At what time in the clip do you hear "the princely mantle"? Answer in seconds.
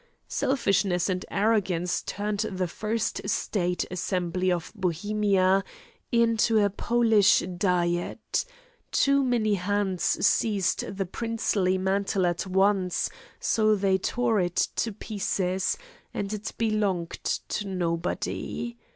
10.97-12.25